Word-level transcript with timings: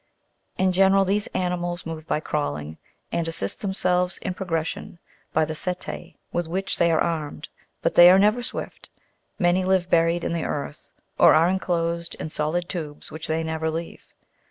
In 0.57 0.71
general 0.71 1.05
these 1.05 1.27
animals 1.27 1.85
move 1.85 2.07
by 2.07 2.19
crawling, 2.19 2.79
and 3.11 3.27
assist 3.27 3.61
themselves 3.61 4.17
in 4.17 4.33
progression 4.33 4.97
by 5.31 5.45
the 5.45 5.53
setce 5.53 6.15
with 6.31 6.47
which 6.47 6.79
they 6.79 6.91
are 6.91 6.99
armed, 6.99 7.49
but 7.83 7.93
they 7.93 8.09
are 8.09 8.17
never 8.17 8.41
swift: 8.41 8.89
many 9.37 9.63
live 9.63 9.91
buried 9.91 10.23
in 10.23 10.33
the 10.33 10.43
earth, 10.43 10.91
or 11.19 11.35
are 11.35 11.47
enclosed 11.49 12.15
in 12.15 12.31
solid 12.31 12.67
tubes 12.67 13.11
which 13.11 13.27
they 13.27 13.43
never 13.43 13.69
leave. 13.69 14.07